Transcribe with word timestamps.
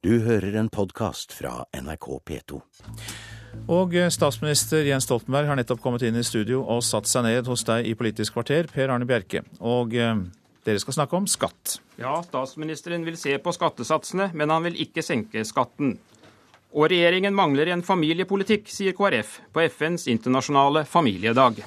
Du 0.00 0.14
hører 0.24 0.54
en 0.56 0.70
podkast 0.72 1.34
fra 1.36 1.66
NRK 1.76 2.06
P2. 2.24 2.58
Og 3.68 3.92
eh, 3.92 4.06
statsminister 4.08 4.86
Jens 4.88 5.04
Stoltenberg 5.04 5.50
har 5.50 5.58
nettopp 5.58 5.82
kommet 5.84 6.06
inn 6.08 6.16
i 6.16 6.22
studio 6.24 6.62
og 6.62 6.80
satt 6.86 7.04
seg 7.10 7.26
ned 7.26 7.50
hos 7.50 7.66
deg 7.68 7.84
i 7.84 7.92
Politisk 7.98 8.32
kvarter, 8.38 8.70
Per 8.72 8.88
Arne 8.94 9.04
Bjerke. 9.04 9.42
Og 9.60 9.92
eh, 9.92 10.22
dere 10.64 10.80
skal 10.80 10.96
snakke 10.96 11.18
om 11.18 11.26
skatt. 11.28 11.74
Ja, 12.00 12.14
statsministeren 12.24 13.04
vil 13.04 13.18
se 13.20 13.36
på 13.44 13.52
skattesatsene, 13.52 14.30
men 14.32 14.48
han 14.48 14.64
vil 14.70 14.80
ikke 14.86 15.04
senke 15.04 15.44
skatten. 15.44 15.98
Og 16.72 16.88
regjeringen 16.94 17.36
mangler 17.36 17.68
en 17.74 17.84
familiepolitikk, 17.84 18.72
sier 18.72 18.96
KrF 18.96 19.36
på 19.52 19.66
FNs 19.68 20.08
internasjonale 20.08 20.86
familiedag. 20.88 21.60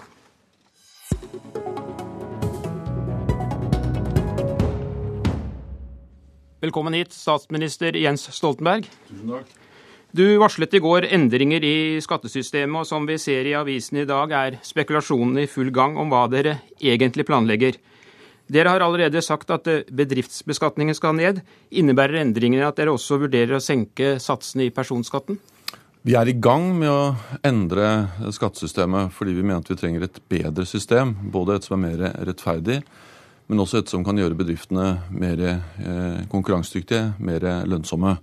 Velkommen 6.63 6.95
hit, 6.95 7.11
statsminister 7.11 7.91
Jens 7.99 8.21
Stoltenberg. 8.31 8.85
Tusen 9.09 9.31
takk. 9.33 9.49
Du 10.15 10.23
varslet 10.39 10.77
i 10.77 10.79
går 10.79 11.09
endringer 11.11 11.65
i 11.67 11.99
skattesystemet, 11.99 12.85
og 12.85 12.87
som 12.87 13.03
vi 13.09 13.17
ser 13.19 13.49
i 13.49 13.55
avisen 13.59 13.99
i 13.99 14.05
dag, 14.07 14.31
er 14.31 14.55
spekulasjonene 14.63 15.43
i 15.43 15.49
full 15.51 15.73
gang 15.75 15.97
om 15.99 16.13
hva 16.13 16.21
dere 16.31 16.61
egentlig 16.79 17.27
planlegger. 17.27 17.81
Dere 18.47 18.71
har 18.71 18.85
allerede 18.85 19.19
sagt 19.25 19.51
at 19.51 19.67
eh, 19.67 19.83
bedriftsbeskatningen 19.91 20.95
skal 20.95 21.17
ned. 21.19 21.43
Innebærer 21.75 22.21
endringene 22.21 22.69
at 22.69 22.79
dere 22.79 22.95
også 22.95 23.19
vurderer 23.25 23.57
å 23.57 23.63
senke 23.63 24.15
satsene 24.23 24.69
i 24.69 24.71
personskatten? 24.71 25.41
Vi 26.07 26.15
er 26.15 26.31
i 26.31 26.39
gang 26.39 26.69
med 26.79 26.91
å 26.93 27.15
endre 27.43 27.89
skattesystemet 28.31 29.11
fordi 29.17 29.35
vi 29.35 29.43
mener 29.43 29.65
at 29.65 29.73
vi 29.73 29.81
trenger 29.83 30.07
et 30.07 30.23
bedre 30.31 30.63
system. 30.69 31.17
Både 31.33 31.59
et 31.59 31.67
som 31.67 31.75
er 31.81 31.89
mer 31.89 32.21
rettferdig, 32.29 32.85
men 33.53 33.61
også 33.61 33.83
et 33.83 33.91
som 33.91 34.01
kan 34.05 34.17
gjøre 34.17 34.37
bedriftene 34.39 34.87
mer 35.13 35.45
eh, 35.45 36.23
konkurransedyktige, 36.31 37.13
mer 37.21 37.45
lønnsomme. 37.69 38.17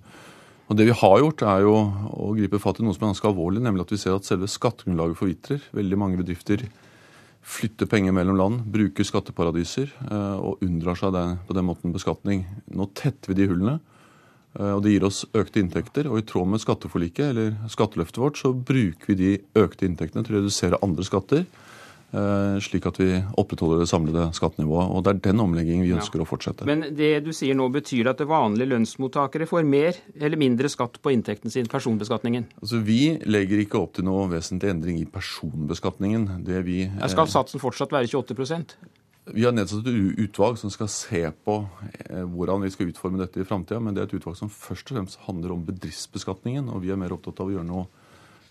Og 0.71 0.77
Det 0.79 0.87
vi 0.87 0.95
har 0.95 1.17
gjort, 1.19 1.43
er 1.43 1.65
jo 1.65 1.75
å 2.15 2.31
gripe 2.35 2.61
fatt 2.63 2.79
i 2.79 2.85
noe 2.85 2.95
som 2.95 3.03
er 3.03 3.11
ganske 3.11 3.27
alvorlig, 3.27 3.63
nemlig 3.63 3.87
at 3.87 3.95
vi 3.95 3.99
ser 3.99 4.15
at 4.15 4.27
selve 4.27 4.47
skattegrunnlaget 4.51 5.19
forvitrer. 5.19 5.65
Veldig 5.75 5.99
mange 5.99 6.19
bedrifter 6.21 6.63
flytter 7.43 7.89
penger 7.91 8.15
mellom 8.15 8.39
land, 8.39 8.61
bruker 8.71 9.07
skatteparadiser 9.07 9.91
eh, 9.91 10.37
og 10.39 10.63
unndrar 10.67 10.99
seg 10.99 11.15
det, 11.17 11.25
på 11.49 11.57
den 11.59 11.67
måten 11.67 11.95
beskatning. 11.95 12.45
Nå 12.71 12.87
tetter 12.95 13.33
vi 13.33 13.39
de 13.41 13.49
hullene, 13.51 13.81
eh, 14.59 14.73
og 14.77 14.85
det 14.85 14.95
gir 14.95 15.09
oss 15.09 15.25
økte 15.31 15.63
inntekter. 15.63 16.11
Og 16.11 16.21
i 16.21 16.27
tråd 16.29 16.53
med 16.53 16.63
skatteforliket, 16.63 17.33
eller 17.33 17.57
skatteløftet 17.73 18.23
vårt, 18.23 18.39
så 18.39 18.53
bruker 18.55 19.11
vi 19.11 19.19
de 19.19 19.33
økte 19.59 19.91
inntektene 19.91 20.27
til 20.27 20.39
å 20.39 20.45
redusere 20.45 20.83
andre 20.87 21.07
skatter. 21.07 21.47
Eh, 22.11 22.57
slik 22.59 22.89
at 22.91 22.97
vi 22.99 23.13
opprettholder 23.39 23.85
det 23.85 23.89
samlede 23.91 24.25
skattenivået. 24.35 24.91
Og 24.91 25.05
Det 25.05 25.11
er 25.13 25.21
den 25.31 25.41
omleggingen 25.41 25.87
vi 25.87 25.95
ønsker 25.95 26.19
ja. 26.19 26.27
å 26.27 26.29
fortsette. 26.29 26.67
Men 26.67 26.83
det 26.97 27.13
du 27.23 27.31
sier 27.37 27.55
nå 27.55 27.69
betyr 27.71 28.11
at 28.11 28.23
vanlige 28.27 28.73
lønnsmottakere 28.73 29.47
får 29.47 29.63
mer 29.63 29.99
eller 30.19 30.41
mindre 30.41 30.69
skatt 30.69 30.99
på 31.03 31.13
inntekten 31.15 31.51
sin, 31.51 31.71
personbeskatningen? 31.71 32.49
Altså 32.61 32.83
Vi 32.83 33.17
legger 33.31 33.63
ikke 33.63 33.79
opp 33.79 33.95
til 33.95 34.09
noe 34.09 34.27
vesentlig 34.33 34.73
endring 34.75 34.99
i 34.99 35.07
personbeskatningen. 35.07 36.43
Det 36.47 36.65
vi, 36.67 36.83
ja, 36.89 37.13
skal 37.13 37.31
satsen 37.31 37.63
fortsatt 37.63 37.95
være 37.95 38.11
28 38.11 38.35
vi 39.31 39.45
har 39.45 39.53
nedsatt 39.55 39.87
et 39.87 40.19
utvalg 40.25 40.57
som 40.59 40.73
skal 40.73 40.89
se 40.91 41.21
på 41.45 41.55
eh, 42.09 42.25
hvordan 42.27 42.65
vi 42.65 42.71
skal 42.73 42.89
utforme 42.91 43.21
dette 43.21 43.39
i 43.39 43.47
framtida. 43.47 43.79
Men 43.79 43.95
det 43.95 44.03
er 44.03 44.09
et 44.09 44.15
utvalg 44.19 44.39
som 44.41 44.51
først 44.51 44.91
og 44.91 44.97
fremst 44.97 45.21
handler 45.29 45.53
om 45.55 45.63
bedriftsbeskatningen. 45.69 46.71
Og 46.73 46.83
vi 46.83 46.91
er 46.91 46.99
mer 46.99 47.15
opptatt 47.15 47.39
av 47.39 47.51
å 47.51 47.55
gjøre 47.55 47.69
noe 47.69 47.87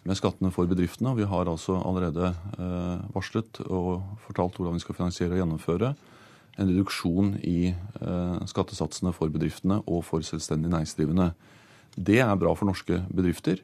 med 0.08 0.18
skattene 0.18 0.52
for 0.54 0.70
bedriftene. 0.70 1.16
Vi 1.18 1.28
har 1.28 1.50
altså 1.50 1.80
allerede 1.84 2.32
eh, 2.32 3.02
varslet 3.16 3.62
og 3.68 4.04
fortalt 4.26 4.58
hvordan 4.58 4.78
vi 4.78 4.84
skal 4.84 4.98
finansiere 4.98 5.36
og 5.36 5.42
gjennomføre 5.42 5.94
en 6.60 6.70
reduksjon 6.72 7.34
i 7.48 7.72
eh, 7.72 8.38
skattesatsene 8.50 9.14
for 9.16 9.32
bedriftene 9.34 9.82
og 9.86 10.04
for 10.08 10.24
selvstendig 10.26 10.72
næringsdrivende. 10.72 11.32
Det 11.96 12.22
er 12.24 12.40
bra 12.40 12.54
for 12.56 12.70
norske 12.70 13.02
bedrifter. 13.12 13.62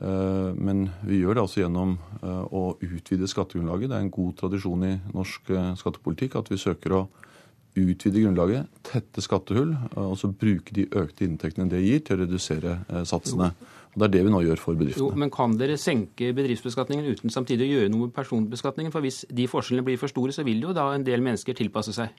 Eh, 0.00 0.50
men 0.54 0.88
vi 1.06 1.22
gjør 1.22 1.38
det 1.38 1.44
altså 1.44 1.64
gjennom 1.64 1.98
å 2.24 2.64
utvide 2.78 3.30
skattegrunnlaget. 3.30 3.90
Det 3.90 3.98
er 3.98 4.06
en 4.06 4.14
god 4.14 4.34
tradisjon 4.40 4.88
i 4.88 4.94
norsk 5.14 5.52
skattepolitikk 5.80 6.38
at 6.40 6.50
vi 6.52 6.60
søker 6.60 6.96
å 6.96 7.04
utvide 7.74 8.22
grunnlaget, 8.22 8.68
tette 8.86 9.22
skattehull 9.24 9.72
og 9.98 10.14
så 10.20 10.30
bruke 10.30 10.74
de 10.76 10.86
økte 10.94 11.26
inntektene 11.26 11.66
det 11.72 11.82
gir, 11.82 12.04
til 12.06 12.16
å 12.16 12.24
redusere 12.24 12.76
satsene. 13.08 13.52
Og 13.94 14.00
Det 14.02 14.06
er 14.08 14.12
det 14.16 14.24
vi 14.26 14.30
nå 14.34 14.40
gjør 14.42 14.58
for 14.58 14.78
bedriftene. 14.78 15.06
Jo, 15.06 15.18
men 15.22 15.30
kan 15.30 15.54
dere 15.58 15.78
senke 15.78 16.32
bedriftsbeskatningen 16.34 17.06
uten 17.14 17.30
samtidig 17.30 17.68
å 17.68 17.74
gjøre 17.76 17.92
noe 17.92 18.08
med 18.08 18.14
personbeskatningen? 18.16 18.94
For 18.94 19.04
hvis 19.06 19.22
de 19.30 19.46
forskjellene 19.50 19.86
blir 19.86 20.00
for 20.00 20.10
store, 20.10 20.34
så 20.34 20.42
vil 20.46 20.62
jo 20.66 20.74
da 20.74 20.88
en 20.96 21.06
del 21.06 21.22
mennesker 21.22 21.54
tilpasse 21.54 21.94
seg. 21.94 22.10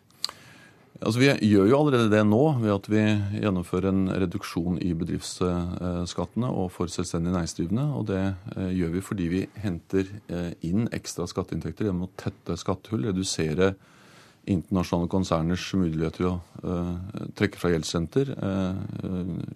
Altså, 1.01 1.19
Vi 1.19 1.49
gjør 1.49 1.67
jo 1.67 1.79
allerede 1.81 2.07
det 2.13 2.21
nå 2.23 2.43
ved 2.61 2.71
at 2.71 2.87
vi 2.87 3.01
gjennomfører 3.41 3.89
en 3.89 4.05
reduksjon 4.23 4.79
i 4.79 4.93
bedriftsskattene 4.95 6.47
og 6.47 6.69
for 6.71 6.87
selvstendig 6.87 7.33
næringsdrivende. 7.35 7.89
Og 7.99 8.07
det 8.07 8.21
eh, 8.55 8.71
gjør 8.79 8.95
vi 8.95 9.03
fordi 9.03 9.27
vi 9.33 9.41
henter 9.59 10.07
eh, 10.31 10.53
inn 10.69 10.87
ekstra 10.95 11.27
skatteinntekter 11.27 11.89
gjennom 11.89 12.07
å 12.07 12.13
tette 12.15 12.55
skattehull, 12.61 13.09
redusere 13.11 13.73
internasjonale 14.51 15.09
konserners 15.11 15.63
mulighet 15.77 16.19
til 16.19 16.29
å 16.29 16.35
uh, 16.65 16.95
trekke 17.37 17.59
fra 17.59 17.71
gjeldssenter, 17.73 18.31
uh, 18.35 18.75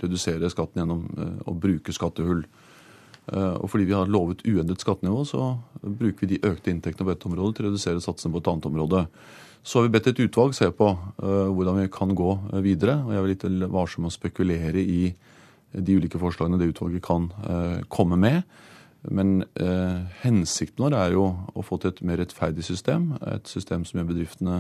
redusere 0.02 0.50
skatten 0.52 0.82
gjennom 0.82 1.06
uh, 1.18 1.36
å 1.50 1.56
bruke 1.56 1.96
skattehull. 1.96 2.46
og 3.30 3.68
fordi 3.70 3.86
vi 3.86 3.94
har 3.94 4.10
lovet 4.10 4.40
uendret 4.42 4.82
skattenivå, 4.82 5.22
så 5.22 5.52
bruker 5.84 6.24
vi 6.24 6.32
de 6.32 6.48
økte 6.50 6.72
inntektene 6.72 7.06
på 7.06 7.14
ett 7.14 7.26
område 7.30 7.54
til 7.54 7.68
å 7.68 7.70
redusere 7.70 8.02
satsene 8.02 8.34
på 8.34 8.42
et 8.42 8.48
annet 8.50 8.66
område. 8.66 9.04
Så 9.62 9.78
har 9.78 9.86
vi 9.86 9.92
bedt 9.94 10.08
et 10.10 10.22
utvalg 10.24 10.56
se 10.58 10.66
på 10.74 10.88
hvordan 11.22 11.78
vi 11.78 11.92
kan 11.94 12.16
gå 12.18 12.32
videre. 12.66 12.96
og 13.04 13.14
Jeg 13.14 13.22
er 13.22 13.30
litt 13.30 13.70
varsom 13.70 14.08
med 14.08 14.10
å 14.10 14.16
spekulere 14.16 14.82
i 14.82 15.14
de 15.78 16.00
ulike 16.00 16.18
forslagene 16.18 16.58
det 16.58 16.72
utvalget 16.72 17.06
kan 17.06 17.30
komme 17.94 18.18
med. 18.18 18.42
Men 19.08 19.44
eh, 19.56 20.00
hensikten 20.26 20.84
vår 20.84 20.96
er 20.98 21.16
jo 21.16 21.30
å 21.56 21.64
få 21.64 21.80
til 21.80 21.94
et 21.94 22.02
mer 22.06 22.20
rettferdig 22.20 22.66
system. 22.68 23.14
Et 23.32 23.48
system 23.48 23.86
som 23.88 24.00
gjør 24.00 24.10
bedriftene 24.12 24.58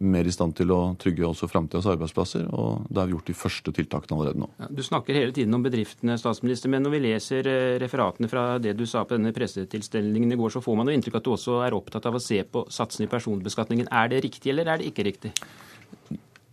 mer 0.00 0.28
i 0.28 0.32
stand 0.32 0.56
til 0.58 0.72
å 0.72 0.80
trygge 1.00 1.26
også 1.28 1.48
framtidas 1.50 1.88
arbeidsplasser. 1.92 2.46
Og 2.56 2.86
det 2.88 3.02
har 3.02 3.08
vi 3.08 3.14
gjort 3.16 3.30
de 3.30 3.36
første 3.36 3.74
tiltakene 3.76 4.16
allerede 4.16 4.42
nå. 4.42 4.50
Ja, 4.60 4.68
du 4.72 4.82
snakker 4.84 5.16
hele 5.16 5.34
tiden 5.36 5.56
om 5.56 5.64
bedriftene, 5.64 6.16
statsminister, 6.20 6.72
men 6.72 6.84
når 6.86 6.96
vi 6.96 7.02
leser 7.04 7.50
eh, 7.50 7.78
referatene 7.82 8.30
fra 8.32 8.44
det 8.62 8.76
du 8.78 8.86
sa 8.88 9.04
på 9.04 9.18
denne 9.18 9.34
pressetilstelningen 9.36 10.32
i 10.32 10.40
går, 10.40 10.56
så 10.56 10.64
får 10.64 10.80
man 10.80 10.88
jo 10.88 10.96
inntrykk 10.96 11.18
av 11.18 11.22
at 11.22 11.28
du 11.28 11.34
også 11.36 11.58
er 11.66 11.76
opptatt 11.76 12.08
av 12.08 12.16
å 12.16 12.22
se 12.24 12.40
på 12.44 12.64
satsene 12.72 13.08
i 13.08 13.12
personbeskatningen. 13.12 13.90
Er 13.92 14.12
det 14.12 14.24
riktig, 14.26 14.54
eller 14.54 14.72
er 14.72 14.80
det 14.80 14.88
ikke 14.92 15.08
riktig? 15.10 15.34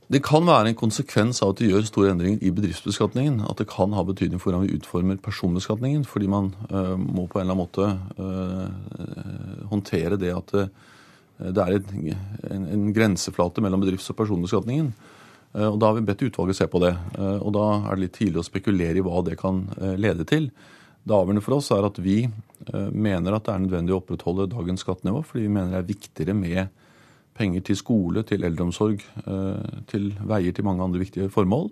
Det 0.08 0.22
kan 0.24 0.46
være 0.48 0.72
en 0.72 0.78
konsekvens 0.80 1.42
av 1.44 1.50
at 1.52 1.62
vi 1.62 1.68
gjør 1.68 1.88
store 1.88 2.14
endringer 2.14 2.44
i 2.44 2.52
bedriftsbeskatningen. 2.56 3.42
At 3.44 3.60
det 3.60 3.68
kan 3.68 3.92
ha 3.92 4.06
betydning 4.08 4.40
for 4.40 4.54
hvordan 4.54 4.64
vi 4.64 4.78
utformer 4.78 5.20
personbeskatningen. 5.20 6.06
Fordi 6.08 6.30
man 6.32 6.54
uh, 6.72 6.96
må 6.96 7.26
på 7.28 7.42
en 7.42 7.44
eller 7.44 7.58
annen 7.58 7.66
måte 7.66 7.90
uh, 8.16 9.68
håndtere 9.68 10.16
det 10.22 10.32
at 10.32 10.54
uh, 10.56 10.70
det 11.38 11.62
er 11.62 11.78
en, 12.50 12.66
en, 12.66 12.88
grenseflate 12.94 13.62
mellom 13.62 13.84
bedrifts- 13.84 14.10
og 14.10 14.18
personbeskatningen. 14.18 14.90
Eh, 15.54 15.68
og 15.68 15.78
Da 15.80 15.92
har 15.92 16.00
vi 16.00 16.06
bedt 16.08 16.26
utvalget 16.26 16.58
se 16.58 16.68
på 16.68 16.82
det. 16.82 16.96
Eh, 17.18 17.38
og 17.38 17.54
Da 17.54 17.66
er 17.86 17.96
det 17.96 18.04
litt 18.06 18.18
tidlig 18.18 18.42
å 18.42 18.48
spekulere 18.48 18.98
i 18.98 19.06
hva 19.06 19.22
det 19.24 19.38
kan 19.38 19.68
eh, 19.78 19.96
lede 19.98 20.26
til. 20.26 20.50
Det 21.08 21.16
avgjørende 21.16 21.44
for 21.46 21.58
oss 21.60 21.72
er 21.72 21.86
at 21.88 21.98
vi 22.04 22.28
mener 22.92 23.32
at 23.32 23.46
det 23.46 23.54
er 23.54 23.62
nødvendig 23.64 23.94
å 23.96 24.02
opprettholde 24.02 24.50
dagens 24.52 24.82
skattenivå, 24.84 25.22
fordi 25.24 25.46
vi 25.46 25.52
mener 25.54 25.72
det 25.72 25.78
er 25.80 25.94
viktigere 25.94 26.34
med 26.36 26.68
penger 27.38 27.64
til 27.64 27.78
skole, 27.80 28.24
til 28.28 28.44
eldreomsorg, 28.44 29.06
til 29.88 30.10
veier, 30.20 30.52
til 30.52 30.68
mange 30.68 30.84
andre 30.84 31.00
viktige 31.00 31.30
formål. 31.32 31.70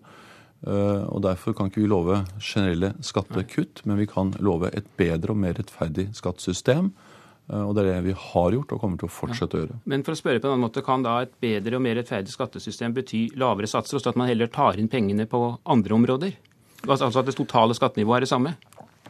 Og 0.64 1.20
Derfor 1.26 1.52
kan 1.52 1.68
ikke 1.68 1.84
vi 1.84 1.92
love 1.92 2.22
generelle 2.40 2.94
skattekutt, 3.03 3.84
men 3.84 4.00
vi 4.00 4.08
kan 4.08 4.32
love 4.40 4.72
et 4.72 4.88
bedre 4.96 5.36
og 5.36 5.42
mer 5.42 5.59
rettferdig 5.59 6.14
skattesystem 6.16 6.94
Eh, 6.94 7.05
og 7.54 7.76
det 7.78 7.84
er 7.84 7.92
det 7.92 8.06
vi 8.08 8.16
har 8.18 8.56
gjort 8.56 8.72
og 8.74 8.82
kommer 8.82 8.98
til 8.98 9.10
å 9.10 9.14
fortsette 9.14 9.54
ja. 9.54 9.60
å 9.60 9.64
gjøre. 9.66 9.80
Men 9.92 10.06
for 10.06 10.16
å 10.16 10.20
spørre 10.20 10.42
på 10.42 10.50
en 10.50 10.56
annen 10.56 10.66
måte, 10.66 10.82
kan 10.86 11.06
da 11.06 11.20
et 11.26 11.36
bedre 11.44 11.78
og 11.78 11.84
mer 11.86 12.00
rettferdig 12.00 12.34
skattesystem 12.34 12.96
bety 12.96 13.28
lavere 13.38 13.70
satser, 13.70 14.00
også 14.00 14.14
at 14.14 14.20
man 14.20 14.32
heller 14.32 14.50
tar 14.50 14.80
inn 14.82 14.90
pengene 14.90 15.28
på 15.30 15.44
andre 15.62 15.98
områder? 16.00 16.40
Altså 16.86 17.10
at 17.10 17.30
det 17.30 17.38
totale 17.38 17.78
skattenivået 17.78 18.24
er 18.24 18.26
det 18.26 18.32
samme? 18.32 18.56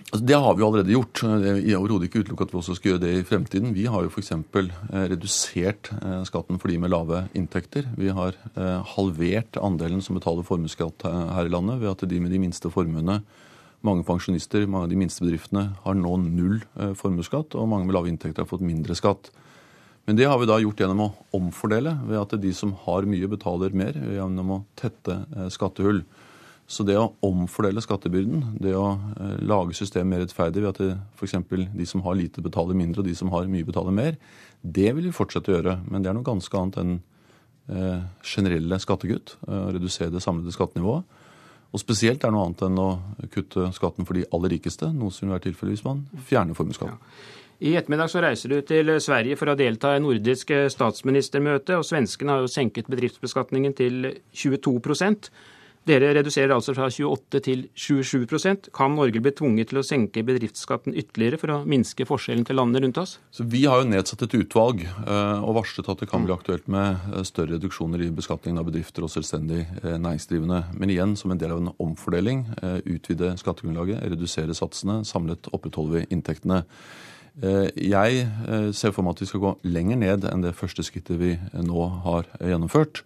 Altså, 0.06 0.22
det 0.28 0.38
har 0.38 0.56
vi 0.56 0.64
allerede 0.64 0.94
gjort. 0.94 1.22
Jeg 1.24 1.72
har 1.72 1.80
overhodet 1.80 2.10
ikke 2.10 2.22
utelukket 2.24 2.50
at 2.50 2.54
vi 2.54 2.60
også 2.60 2.76
skal 2.78 2.92
gjøre 2.92 3.04
det 3.06 3.14
i 3.16 3.24
fremtiden. 3.26 3.74
Vi 3.76 3.88
har 3.90 4.04
jo 4.06 4.12
f.eks. 4.12 4.32
Eh, 4.36 5.08
redusert 5.12 5.90
eh, 5.96 6.22
skatten 6.28 6.60
for 6.62 6.72
de 6.72 6.78
med 6.84 6.94
lave 6.94 7.24
inntekter. 7.36 7.88
Vi 7.98 8.12
har 8.14 8.38
halvert 8.96 9.60
andelen 9.64 10.04
som 10.06 10.20
betaler 10.20 10.46
formuesskatt 10.46 11.08
her 11.08 11.50
i 11.50 11.52
landet, 11.52 11.82
ved 11.82 11.96
at 11.96 12.06
de 12.12 12.22
med 12.22 12.36
de 12.36 12.44
minste 12.44 12.72
formuene 12.72 13.22
mange 13.86 14.06
pensjonister, 14.08 14.66
mange 14.68 14.88
av 14.88 14.94
de 14.94 15.00
minste 15.00 15.24
bedriftene, 15.24 15.70
har 15.86 15.98
nå 15.98 16.18
null 16.26 16.60
eh, 16.80 16.94
formuesskatt, 16.98 17.56
og 17.58 17.70
mange 17.72 17.88
med 17.88 17.98
lave 17.98 18.12
inntekter 18.12 18.44
har 18.44 18.50
fått 18.50 18.66
mindre 18.66 18.98
skatt. 18.98 19.32
Men 20.06 20.20
det 20.20 20.28
har 20.30 20.38
vi 20.38 20.50
da 20.50 20.60
gjort 20.62 20.82
gjennom 20.82 21.02
å 21.08 21.10
omfordele, 21.38 21.96
ved 22.06 22.22
at 22.22 22.36
de 22.42 22.54
som 22.54 22.76
har 22.86 23.08
mye, 23.10 23.30
betaler 23.32 23.74
mer 23.78 23.98
gjennom 23.98 24.54
å 24.58 24.62
tette 24.80 25.22
eh, 25.36 25.50
skattehull. 25.54 26.04
Så 26.66 26.82
det 26.82 26.96
å 26.98 27.12
omfordele 27.26 27.82
skattebyrden, 27.84 28.56
det 28.62 28.74
å 28.78 28.88
eh, 28.94 29.36
lage 29.46 29.78
systemet 29.78 30.12
mer 30.12 30.24
rettferdig 30.26 30.66
ved 30.66 30.72
at 30.74 31.02
f.eks. 31.18 31.38
de 31.78 31.90
som 31.90 32.06
har 32.06 32.18
lite, 32.18 32.44
betaler 32.46 32.78
mindre, 32.78 33.04
og 33.04 33.10
de 33.10 33.18
som 33.18 33.34
har 33.34 33.50
mye, 33.50 33.68
betaler 33.68 33.94
mer, 33.96 34.18
det 34.62 34.90
vil 34.98 35.12
vi 35.12 35.14
fortsette 35.14 35.52
å 35.52 35.60
gjøre. 35.60 35.78
Men 35.90 36.02
det 36.02 36.12
er 36.12 36.18
noe 36.18 36.26
ganske 36.26 36.62
annet 36.62 36.82
enn 36.82 36.96
generelle 38.22 38.78
skattekutt. 38.78 39.32
Redusere 39.50 40.14
det 40.14 40.20
samlede 40.22 40.52
skattenivået. 40.54 41.02
Og 41.76 41.82
spesielt 41.82 42.24
er 42.24 42.32
noe 42.32 42.46
annet 42.48 42.62
enn 42.70 42.78
å 42.80 42.90
kutte 43.34 43.68
skatten 43.76 44.08
for 44.08 44.16
de 44.16 44.24
aller 44.32 44.56
rikeste, 44.56 44.88
noe 44.96 45.12
som 45.12 45.28
vil 45.28 45.36
være 45.36 45.50
tilfellet 45.50 45.76
hvis 45.76 45.88
man 45.88 46.06
fjerner 46.30 46.56
formuesskatten. 46.56 47.02
I 47.66 47.74
ettermiddag 47.80 48.12
så 48.12 48.22
reiser 48.24 48.52
du 48.52 48.58
til 48.68 48.94
Sverige 49.04 49.36
for 49.40 49.52
å 49.52 49.58
delta 49.60 49.94
i 49.96 50.02
nordisk 50.04 50.52
statsministermøte, 50.72 51.78
og 51.80 51.88
svenskene 51.88 52.36
har 52.36 52.44
jo 52.44 52.52
senket 52.52 52.88
bedriftsbeskatningen 52.92 53.76
til 53.76 54.10
22 54.36 54.80
dere 55.86 56.12
reduserer 56.18 56.54
altså 56.56 56.74
fra 56.76 56.88
28 56.90 57.42
til 57.46 57.64
27% 57.78 58.70
Kan 58.76 58.96
Norge 58.98 59.22
bli 59.22 59.34
tvunget 59.36 59.70
til 59.72 59.80
å 59.82 59.86
senke 59.86 60.24
bedriftsskatten 60.26 60.96
ytterligere 60.98 61.40
for 61.42 61.54
å 61.54 61.60
minske 61.70 62.08
forskjellen 62.10 62.46
til 62.48 62.60
landene 62.60 62.86
rundt 62.86 63.00
oss? 63.02 63.18
Så 63.36 63.46
vi 63.52 63.66
har 63.70 63.82
jo 63.84 63.90
nedsatt 63.92 64.26
et 64.26 64.38
utvalg 64.40 64.86
eh, 64.86 65.46
og 65.46 65.58
varslet 65.60 65.90
at 65.92 66.02
det 66.02 66.10
kan 66.12 66.26
bli 66.26 66.36
aktuelt 66.36 66.70
med 66.72 67.06
eh, 67.14 67.26
større 67.28 67.56
reduksjoner 67.56 68.06
i 68.06 68.12
beskatningen 68.16 68.62
av 68.62 68.70
bedrifter 68.70 69.06
og 69.06 69.14
selvstendig 69.14 69.62
eh, 69.64 69.98
næringsdrivende. 70.02 70.62
Men 70.74 70.94
igjen, 70.94 71.18
som 71.20 71.34
en 71.34 71.42
del 71.42 71.54
av 71.56 71.62
en 71.62 71.74
omfordeling, 71.82 72.46
utvide 72.90 73.34
skattegrunnlaget, 73.40 74.02
redusere 74.12 74.56
satsene. 74.58 75.02
Samlet 75.08 75.50
opprettholder 75.54 76.02
vi 76.02 76.08
inntektene. 76.16 76.64
Jeg 77.36 78.28
ser 78.78 78.94
for 78.96 79.04
meg 79.04 79.18
at 79.18 79.22
vi 79.26 79.28
skal 79.28 79.42
gå 79.44 79.50
lenger 79.68 79.98
ned 80.00 80.28
enn 80.30 80.44
det 80.46 80.54
første 80.56 80.86
skrittet 80.88 81.20
vi 81.20 81.34
nå 81.66 81.88
har 82.06 82.30
gjennomført. 82.40 83.02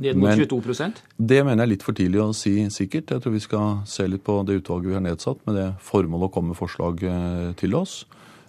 Ned 0.00 0.18
mot 0.18 0.34
22 0.34 0.62
Men 0.78 0.94
Det 1.16 1.44
mener 1.44 1.62
jeg 1.62 1.66
er 1.66 1.72
litt 1.74 1.86
for 1.86 1.94
tidlig 1.94 2.20
å 2.22 2.32
si 2.34 2.56
sikkert. 2.72 3.12
Jeg 3.12 3.22
tror 3.22 3.34
vi 3.34 3.44
skal 3.44 3.84
se 3.86 4.06
litt 4.08 4.24
på 4.26 4.40
det 4.46 4.58
utvalget 4.62 4.90
vi 4.90 4.96
har 4.98 5.04
nedsatt, 5.04 5.44
med 5.46 5.58
det 5.58 5.68
formålet 5.84 6.30
å 6.30 6.34
komme 6.34 6.52
med 6.52 6.58
forslag 6.58 7.04
eh, 7.06 7.52
til 7.60 7.76
oss. 7.78 8.02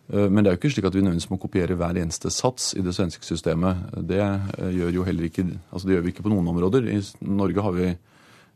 Eh, 0.09 0.25
men 0.29 0.41
det 0.41 0.49
er 0.49 0.55
jo 0.55 0.61
ikke 0.63 0.73
slik 0.73 0.89
at 0.89 0.97
vi 0.97 1.03
nødvendigvis 1.03 1.29
må 1.29 1.39
kopiere 1.41 1.77
hver 1.77 1.99
eneste 2.01 2.31
sats 2.33 2.73
i 2.77 2.83
det 2.85 2.95
svenske 2.97 3.25
systemet. 3.27 3.85
Det 4.09 4.21
eh, 4.23 4.71
gjør 4.79 4.99
jo 4.99 5.05
heller 5.05 5.29
ikke, 5.29 5.45
altså 5.69 5.87
det 5.87 5.97
gjør 5.97 6.07
vi 6.07 6.15
ikke 6.15 6.25
på 6.25 6.33
noen 6.33 6.49
områder. 6.55 6.89
I 6.89 7.01
Norge 7.29 7.67
har 7.67 7.77
vi 7.77 7.91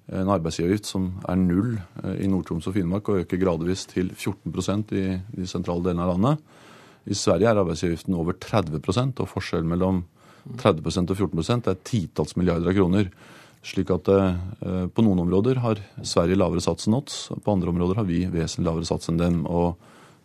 en 0.09 0.31
arbeidsgiveravgift 0.33 0.87
som 0.89 1.11
er 1.29 1.37
null 1.37 1.75
i 2.17 2.25
Nord-Troms 2.25 2.65
og 2.65 2.73
Finnmark, 2.73 3.11
og 3.11 3.27
øker 3.27 3.37
gradvis 3.37 3.83
til 3.91 4.09
14% 4.15 4.95
i 4.97 5.03
de 5.21 5.45
sentrale 5.45 5.85
delene 5.85 6.07
av 6.07 6.15
landet. 6.15 6.55
I 7.09 7.17
Sverige 7.17 7.49
er 7.49 7.57
arbeidsgiveravgiften 7.57 8.17
over 8.17 8.37
30 8.37 8.81
og 9.19 9.29
forskjellen 9.31 9.69
mellom 9.69 10.03
30 10.61 11.09
og 11.09 11.17
14 11.17 11.67
er 11.67 11.77
titalls 11.83 12.35
milliarder 12.37 12.71
av 12.71 12.77
kroner. 12.77 13.09
Slik 13.65 13.91
at 13.91 14.07
eh, 14.13 14.85
på 14.93 15.03
noen 15.03 15.25
områder 15.25 15.59
har 15.65 15.81
Sverige 16.05 16.37
lavere 16.39 16.63
sats 16.63 16.87
enn 16.87 16.95
oss, 16.95 17.27
på 17.43 17.51
andre 17.53 17.73
områder 17.73 17.99
har 17.99 18.07
vi 18.07 18.23
vesentlig 18.31 18.69
lavere 18.69 18.87
sats 18.87 19.11
enn 19.11 19.19
dem. 19.19 19.41
og 19.45 19.75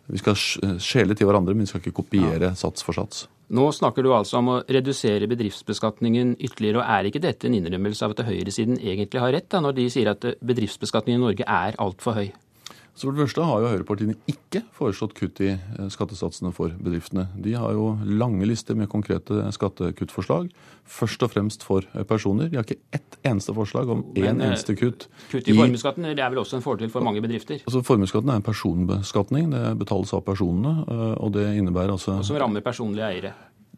Vi 0.07 0.21
skal 0.21 0.37
skjele 0.79 1.17
til 1.17 1.27
hverandre, 1.27 1.55
men 1.55 1.65
vi 1.65 1.73
skal 1.73 1.83
ikke 1.83 1.99
kopiere 2.03 2.53
ja. 2.53 2.55
sats 2.55 2.85
for 2.85 2.95
sats. 2.95 3.25
Nå 3.55 3.67
snakker 3.75 4.01
du 4.01 4.09
altså 4.15 4.39
om 4.39 4.53
å 4.55 4.61
redusere 4.63 5.27
bedriftsbeskatningen 5.29 6.37
ytterligere. 6.39 6.81
og 6.81 6.87
Er 6.95 7.09
ikke 7.09 7.21
dette 7.21 7.49
en 7.49 7.57
innrømmelse 7.59 8.07
av 8.07 8.15
at 8.15 8.23
høyresiden 8.25 8.79
egentlig 8.79 9.21
har 9.21 9.35
rett, 9.35 9.49
da, 9.51 9.61
når 9.61 9.77
de 9.77 9.89
sier 9.93 10.09
at 10.09 10.25
bedriftsbeskatningen 10.41 11.21
i 11.21 11.25
Norge 11.27 11.45
er 11.45 11.77
altfor 11.81 12.17
høy? 12.17 12.29
Så 12.95 13.09
for 13.09 13.15
det 13.15 13.25
første 13.25 13.43
har 13.43 13.59
jo 13.59 13.69
høyrepartiene 13.73 14.15
ikke 14.31 14.61
foreslått 14.75 15.17
kutt 15.17 15.41
i 15.43 15.49
eh, 15.51 15.87
skattesatsene 15.91 16.53
for 16.55 16.71
bedriftene. 16.79 17.25
De 17.43 17.51
har 17.59 17.73
jo 17.75 17.89
lange 18.07 18.47
lister 18.47 18.77
med 18.79 18.87
konkrete 18.91 19.41
skattekuttforslag, 19.55 20.47
først 20.87 21.25
og 21.27 21.33
fremst 21.33 21.65
for 21.67 21.83
eh, 21.91 22.05
personer. 22.07 22.47
De 22.47 22.55
har 22.55 22.63
ikke 22.63 22.79
ett 22.95 23.17
eneste 23.27 23.55
forslag 23.57 23.91
om 23.91 24.05
én 24.15 24.29
en 24.31 24.39
eh, 24.39 24.53
eneste 24.53 24.77
kutt. 24.79 25.09
Kutt 25.33 25.51
i 25.51 25.57
formuesskatten 25.57 26.07
er 26.07 26.21
vel 26.23 26.39
også 26.39 26.61
en 26.61 26.63
fordel 26.63 26.93
for 26.93 27.03
mange 27.03 27.23
bedrifter? 27.25 27.59
Altså 27.65 27.83
Formuesskatten 27.83 28.31
er 28.31 28.39
en 28.39 28.47
personbeskatning. 28.47 29.51
Det 29.51 29.65
betales 29.83 30.15
av 30.15 30.23
personene, 30.23 30.77
og 31.19 31.35
det 31.35 31.49
innebærer 31.59 31.97
altså 31.97 32.15
Og 32.21 32.25
som 32.27 32.39
rammer 32.39 32.63
personlige 32.63 33.11
eiere? 33.11 33.35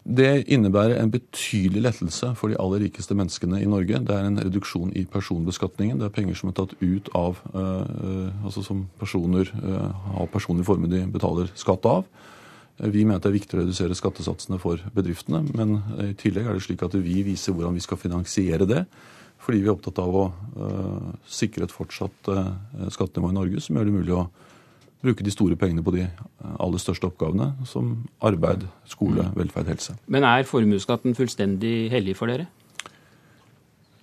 Det 0.08 0.46
innebærer 0.48 1.02
en 1.02 1.10
betydelig 1.12 1.82
lettelse 1.84 2.30
for 2.40 2.48
de 2.48 2.56
aller 2.64 2.86
rikeste 2.86 3.16
menneskene 3.18 3.60
i 3.60 3.68
Norge. 3.68 4.00
Det 4.08 4.16
er 4.16 4.30
en 4.30 4.40
reduksjon 4.40 4.94
i 4.96 5.04
personbeskatningen. 5.12 6.00
Det 6.00 6.08
er 6.08 6.14
penger 6.16 6.38
som 6.40 6.48
er 6.48 6.56
tatt 6.56 6.76
ut 6.80 7.12
av 7.18 7.42
uh, 7.52 8.46
altså 8.48 8.64
som 8.64 8.86
personer 9.02 9.52
uh, 9.52 9.92
har 10.14 10.32
personlig 10.32 10.64
formue 10.70 10.88
de 10.92 11.04
betaler 11.12 11.52
skatt 11.60 11.84
av. 11.92 12.08
Vi 12.80 13.04
mener 13.04 13.20
det 13.20 13.34
er 13.34 13.36
viktig 13.36 13.58
å 13.58 13.62
redusere 13.66 13.98
skattesatsene 13.98 14.62
for 14.62 14.80
bedriftene, 14.96 15.42
men 15.58 15.80
i 16.06 16.14
tillegg 16.16 16.46
er 16.46 16.56
det 16.56 16.64
slik 16.64 16.86
at 16.86 16.96
vi 16.96 17.24
viser 17.26 17.56
hvordan 17.56 17.76
vi 17.76 17.84
skal 17.84 18.00
finansiere 18.00 18.70
det. 18.70 18.84
Fordi 19.42 19.64
vi 19.64 19.68
er 19.68 19.74
opptatt 19.74 19.98
av 20.02 20.14
å 20.14 20.28
sikre 21.26 21.66
et 21.66 21.74
fortsatt 21.74 22.30
skattenivå 22.94 23.32
i 23.34 23.38
Norge 23.40 23.64
som 23.66 23.80
gjør 23.80 23.90
det 23.90 23.96
mulig 23.96 24.14
å 24.14 24.28
bruke 25.04 25.26
de 25.26 25.34
store 25.34 25.58
pengene 25.60 25.84
på 25.86 25.94
de 25.96 26.06
aller 26.58 26.82
største 26.82 27.08
oppgavene, 27.10 27.52
som 27.70 27.94
arbeid, 28.26 28.66
skole, 28.90 29.28
mm. 29.30 29.36
velferd, 29.38 29.72
helse. 29.74 29.98
Men 30.08 30.26
er 30.28 30.48
formuesskatten 30.50 31.18
fullstendig 31.18 31.90
hellig 31.94 32.18
for 32.18 32.32
dere? 32.32 32.48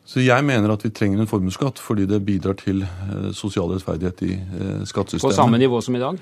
Så 0.04 0.20
Jeg 0.20 0.44
mener 0.44 0.68
at 0.68 0.82
vi 0.84 0.92
trenger 0.92 1.22
en 1.22 1.28
formuesskatt 1.28 1.80
fordi 1.80 2.04
det 2.06 2.20
bidrar 2.26 2.58
til 2.60 2.84
eh, 2.84 3.30
sosial 3.32 3.72
rettferdighet 3.72 4.20
i 4.26 4.34
eh, 4.36 4.82
skattesystemet. 4.84 5.32
På 5.32 5.32
samme 5.32 5.58
nivå 5.58 5.80
som 5.80 5.96
i 5.96 6.02
dag? 6.02 6.20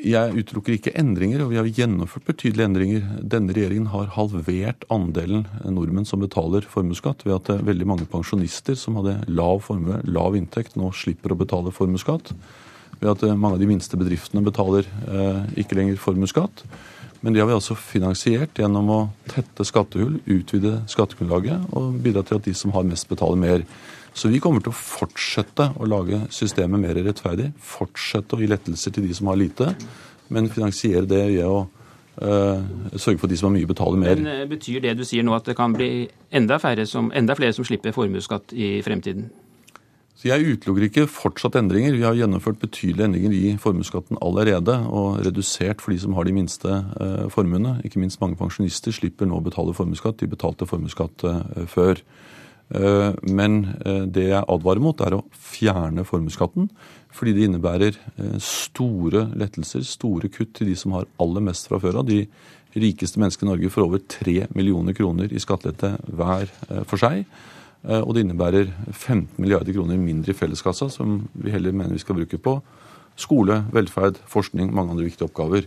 Jeg 0.00 0.32
utelukker 0.32 0.76
ikke 0.76 0.92
endringer, 0.96 1.42
og 1.44 1.50
vi 1.50 1.58
har 1.58 1.66
gjennomført 1.76 2.24
betydelige 2.28 2.68
endringer. 2.70 3.08
Denne 3.20 3.52
regjeringen 3.56 3.90
har 3.92 4.12
halvert 4.14 4.86
andelen 4.92 5.44
nordmenn 5.64 6.08
som 6.08 6.22
betaler 6.22 6.64
formuesskatt, 6.64 7.26
ved 7.26 7.36
at 7.36 7.66
veldig 7.66 7.88
mange 7.88 8.08
pensjonister 8.08 8.78
som 8.80 8.96
hadde 9.00 9.18
lav 9.28 9.60
formue, 9.64 10.00
lav 10.08 10.38
inntekt, 10.38 10.76
nå 10.80 10.88
slipper 10.96 11.34
å 11.34 11.40
betale 11.40 11.72
formuesskatt 11.76 12.32
ved 13.00 13.12
at 13.12 13.24
eh, 13.26 13.36
mange 13.36 13.58
av 13.58 13.62
de 13.62 13.68
minste 13.70 13.98
bedriftene 14.00 14.44
betaler 14.44 14.86
eh, 14.86 15.42
ikke 15.62 15.78
lenger 15.78 16.00
formuesskatt. 16.00 16.64
Men 17.20 17.34
det 17.34 17.42
har 17.42 17.50
vi 17.50 17.56
altså 17.56 17.76
finansiert 17.76 18.56
gjennom 18.56 18.92
å 18.92 19.00
tette 19.28 19.66
skattehull, 19.68 20.22
utvide 20.24 20.78
skattegrunnlaget 20.88 21.74
og 21.76 21.98
bidra 22.00 22.22
til 22.24 22.38
at 22.38 22.46
de 22.48 22.54
som 22.56 22.72
har 22.72 22.86
mest, 22.88 23.08
betaler 23.10 23.40
mer. 23.40 23.66
Så 24.16 24.30
vi 24.32 24.40
kommer 24.42 24.64
til 24.64 24.72
å 24.72 24.78
fortsette 24.78 25.68
å 25.76 25.88
lage 25.88 26.22
systemet 26.32 26.80
mer 26.80 26.96
rettferdig. 26.96 27.50
Fortsette 27.60 28.36
å 28.36 28.40
gi 28.40 28.48
lettelser 28.50 28.96
til 28.96 29.04
de 29.06 29.16
som 29.16 29.28
har 29.30 29.38
lite, 29.38 29.68
men 30.32 30.48
finansiere 30.50 31.04
det 31.08 31.20
ved 31.28 31.44
å 31.44 31.60
uh, 32.24 32.64
sørge 32.96 33.20
for 33.20 33.30
de 33.30 33.38
som 33.38 33.50
har 33.50 33.54
mye, 33.58 33.68
betaler 33.68 34.00
mer. 34.00 34.24
Men 34.24 34.50
Betyr 34.50 34.82
det 34.82 34.96
du 34.98 35.04
sier 35.06 35.26
nå 35.26 35.36
at 35.36 35.46
det 35.46 35.54
kan 35.58 35.76
bli 35.76 36.08
enda, 36.32 36.58
som, 36.88 37.12
enda 37.14 37.36
flere 37.38 37.54
som 37.54 37.68
slipper 37.68 37.94
formuesskatt 37.94 38.56
i 38.56 38.78
fremtiden? 38.86 39.28
Så 40.20 40.28
Jeg 40.28 40.44
utelukker 40.52 40.84
ikke 40.84 41.06
fortsatt 41.08 41.54
endringer. 41.56 41.94
Vi 41.96 42.04
har 42.04 42.12
gjennomført 42.18 42.58
betydelige 42.60 43.06
endringer 43.08 43.32
i 43.32 43.54
formuesskatten 43.56 44.18
allerede, 44.20 44.74
og 44.92 45.22
redusert 45.24 45.80
for 45.80 45.94
de 45.94 46.00
som 46.02 46.12
har 46.12 46.26
de 46.28 46.34
minste 46.36 46.68
eh, 46.68 47.22
formuene. 47.32 47.78
Ikke 47.88 48.02
minst 48.02 48.20
mange 48.20 48.36
pensjonister 48.36 48.92
slipper 48.92 49.24
nå 49.24 49.38
å 49.38 49.46
betale 49.46 49.72
formuesskatt. 49.72 50.18
De 50.20 50.28
betalte 50.28 50.66
formuesskatt 50.68 51.24
eh, 51.24 51.62
før. 51.72 52.02
Eh, 52.68 53.06
men 53.32 53.56
det 54.12 54.26
jeg 54.26 54.44
advarer 54.44 54.84
mot, 54.84 55.00
er 55.00 55.16
å 55.16 55.22
fjerne 55.32 56.04
formuesskatten. 56.04 56.68
Fordi 57.16 57.32
det 57.38 57.46
innebærer 57.48 57.96
store 58.44 59.22
lettelser, 59.40 59.86
store 59.88 60.28
kutt 60.28 60.52
til 60.58 60.68
de 60.68 60.74
som 60.76 60.98
har 60.98 61.08
aller 61.16 61.46
mest 61.48 61.70
fra 61.70 61.80
før 61.80 62.02
av. 62.02 62.12
De 62.12 62.26
rikeste 62.76 63.24
menneskene 63.24 63.48
i 63.48 63.52
Norge 63.54 63.72
får 63.72 63.86
over 63.88 64.04
3 64.20 64.36
millioner 64.52 64.92
kroner 65.00 65.32
i 65.32 65.40
skattelette 65.40 65.94
hver 66.12 66.52
for 66.84 67.00
seg. 67.00 67.24
Eh, 67.86 68.00
og 68.00 68.14
det 68.14 68.24
innebærer 68.24 68.70
15 68.92 69.38
milliarder 69.40 69.74
kroner 69.76 70.00
mindre 70.00 70.34
i 70.34 70.36
felleskassa, 70.36 70.90
som 70.92 71.22
vi 71.34 71.52
heller 71.54 71.72
mener 71.72 71.96
vi 71.96 72.02
skal 72.02 72.18
bruke 72.18 72.40
på 72.40 72.58
skole, 73.20 73.62
velferd, 73.72 74.20
forskning, 74.30 74.72
mange 74.74 74.94
andre 74.94 75.04
viktige 75.04 75.28
oppgaver. 75.28 75.66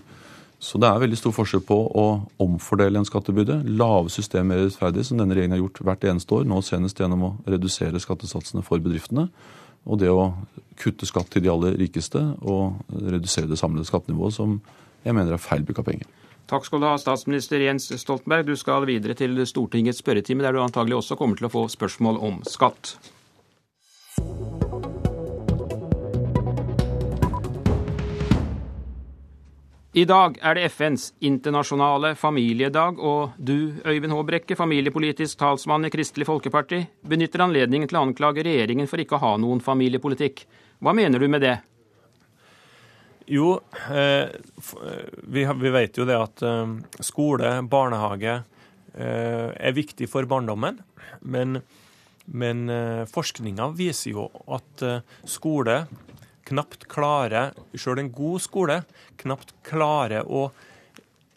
Så 0.63 0.79
det 0.79 0.87
er 0.87 1.01
veldig 1.01 1.17
stor 1.19 1.33
forskjell 1.35 1.61
på 1.67 1.75
å 1.75 2.05
omfordele 2.41 3.01
en 3.01 3.07
skattebyrde, 3.07 3.59
lave 3.67 4.11
system 4.13 4.47
mer 4.47 4.61
rettferdig, 4.63 5.03
som 5.05 5.19
denne 5.19 5.35
regjeringen 5.35 5.57
har 5.57 5.63
gjort 5.65 5.81
hvert 5.83 6.07
eneste 6.07 6.37
år, 6.37 6.47
nå 6.47 6.61
senest 6.63 7.01
gjennom 7.01 7.25
å 7.27 7.33
redusere 7.51 7.99
skattesatsene 7.99 8.63
for 8.63 8.79
bedriftene, 8.83 9.27
og 9.83 9.99
det 9.99 10.07
å 10.13 10.31
kutte 10.79 11.05
skatt 11.09 11.27
til 11.33 11.43
de 11.43 11.51
aller 11.51 11.75
rikeste 11.81 12.21
og 12.39 12.79
redusere 12.95 13.51
det 13.51 13.59
samlede 13.59 13.89
skattenivået, 13.89 14.37
som 14.37 14.61
jeg 15.03 15.17
mener 15.17 15.35
er 15.35 15.43
feil 15.43 15.67
bruk 15.67 15.83
av 15.83 15.89
penger. 15.89 16.07
Takk 16.47 16.65
skal 16.67 16.81
du 16.83 16.87
ha, 16.89 16.97
statsminister 16.99 17.63
Jens 17.63 17.87
Stoltenberg. 18.01 18.45
Du 18.45 18.55
skal 18.59 18.85
videre 18.89 19.15
til 19.15 19.39
Stortingets 19.47 20.03
spørretime, 20.03 20.43
der 20.43 20.53
du 20.53 20.61
antagelig 20.63 20.99
også 20.99 21.17
kommer 21.19 21.39
til 21.39 21.47
å 21.47 21.53
få 21.53 21.67
spørsmål 21.71 22.19
om 22.19 22.41
skatt. 22.47 22.97
I 29.93 30.07
dag 30.09 30.39
er 30.41 30.57
det 30.57 30.69
FNs 30.73 31.11
internasjonale 31.21 32.15
familiedag, 32.17 32.97
og 32.97 33.35
du, 33.37 33.75
Øyvind 33.85 34.15
Håbrekke, 34.15 34.57
familiepolitisk 34.57 35.37
talsmann 35.37 35.85
i 35.85 35.91
Kristelig 35.93 36.25
Folkeparti, 36.25 36.79
benytter 37.05 37.43
anledningen 37.45 37.85
til 37.87 37.99
å 37.99 38.07
anklage 38.07 38.41
regjeringen 38.41 38.89
for 38.89 39.03
ikke 39.03 39.19
å 39.19 39.21
ha 39.21 39.35
noen 39.37 39.61
familiepolitikk. 39.61 40.47
Hva 40.81 40.95
mener 40.97 41.21
du 41.21 41.29
med 41.29 41.45
det? 41.45 41.59
Jo, 43.25 43.61
eh, 43.91 44.29
vi, 45.23 45.45
vi, 45.45 45.69
vet 45.69 45.97
jo 45.97 46.05
det 46.07 46.17
at 46.19 46.43
eh, 46.43 46.73
skole, 47.03 47.55
barnehage 47.71 48.33
eh, 48.35 49.49
er 49.55 49.75
viktig 49.75 50.09
for 50.11 50.27
barndommen. 50.27 50.81
Men, 51.23 51.61
men 52.25 52.65
forskninga 53.07 53.69
viser 53.77 54.15
jo 54.15 54.25
at 54.51 54.81
skole 55.29 55.83
knapt 56.47 56.87
klarer, 56.91 57.53
sjøl 57.75 58.01
en 58.01 58.11
god 58.11 58.43
skole, 58.43 58.77
knapt 59.21 59.53
klarer 59.63 60.27
å, 60.27 60.49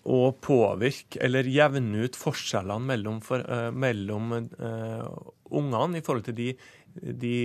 å 0.06 0.20
påvirke 0.42 1.20
eller 1.22 1.46
jevne 1.50 2.06
ut 2.06 2.18
forskjellene 2.18 2.88
mellom, 2.88 3.20
for, 3.22 3.44
mellom 3.70 4.32
ungene 4.34 6.00
i 6.00 6.02
forhold 6.06 6.26
til 6.30 6.38
de 6.40 6.50
de, 6.96 7.36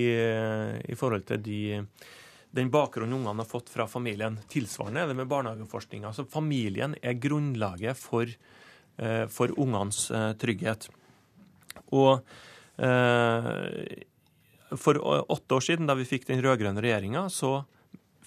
i 0.88 0.96
forhold 0.96 1.26
til 1.28 1.42
de, 1.44 1.62
den 2.52 2.72
bakgrunnen 2.72 3.20
ungene 3.20 3.44
har 3.44 3.50
fått 3.50 3.70
fra 3.72 3.88
familien. 3.88 4.40
Tilsvarende 4.52 5.04
er 5.04 5.12
det 5.12 5.18
med 5.20 5.30
barnehageforskninga. 5.32 6.12
Altså, 6.12 6.26
familien 6.28 6.96
er 7.02 7.20
grunnlaget 7.20 8.00
for, 8.00 8.28
eh, 8.98 9.26
for 9.28 9.54
ungenes 9.60 10.10
eh, 10.12 10.34
trygghet. 10.34 10.90
Og 11.92 12.24
for 14.80 14.98
åtte 15.32 15.56
år 15.56 15.62
siden, 15.62 15.88
da 15.88 15.94
vi 16.00 16.08
fikk 16.08 16.26
den 16.30 16.42
rød-grønne 16.42 16.82
regjeringa, 16.82 17.28
så 17.30 17.62